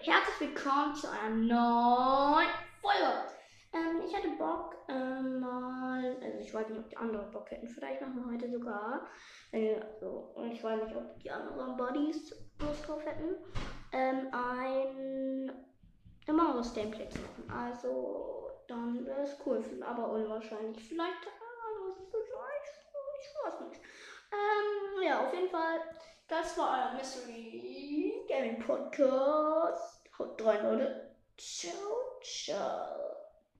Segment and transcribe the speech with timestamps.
[0.00, 2.48] herzlich willkommen zu einer neuen
[2.80, 3.24] Folge.
[3.72, 7.66] Ähm, ich hatte Bock, ähm, mal, also ich weiß nicht, ob die anderen Bock hätten,
[7.66, 9.06] vielleicht machen wir heute sogar,
[9.50, 13.34] äh, so, und ich weiß nicht, ob die anderen Buddies Lust drauf hätten,
[13.92, 15.52] ähm, ein
[16.28, 17.50] Among Us Gameplay zu machen.
[17.50, 20.88] Also, dann wäre es cool, aber unwahrscheinlich.
[20.88, 21.30] Vielleicht, äh,
[23.20, 23.80] ich weiß nicht.
[24.30, 25.80] Ähm, ja, auf jeden Fall,
[26.28, 27.77] das war euer Mystery
[28.68, 30.02] Podcast.
[30.18, 31.10] Haut rein, Leute.
[31.38, 31.72] Ciao,
[32.22, 33.17] ciao.